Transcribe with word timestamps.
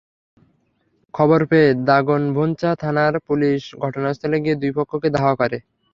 খবর 1.13 1.39
পেয়ে 1.49 1.69
দাগনভূঞা 1.87 2.71
থানার 2.81 3.13
পুলিশ 3.27 3.61
ঘটনাস্থলে 3.83 4.37
গিয়ে 4.43 4.59
দুই 4.61 4.71
পক্ষকে 4.77 5.07
ধাওয়া 5.17 5.35
করে। 5.41 5.57